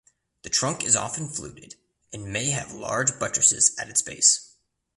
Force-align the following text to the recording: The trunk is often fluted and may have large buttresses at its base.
The 0.41 0.49
trunk 0.49 0.83
is 0.83 0.95
often 0.95 1.29
fluted 1.29 1.75
and 2.11 2.33
may 2.33 2.45
have 2.45 2.71
large 2.73 3.19
buttresses 3.19 3.75
at 3.77 3.87
its 3.87 4.01
base. 4.01 4.55